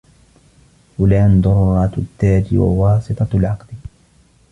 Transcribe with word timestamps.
فلان 0.97 1.41
دُرَّةُ 1.41 1.91
التاج 1.97 2.55
وواسطة 2.57 3.27
العقد 3.33 3.73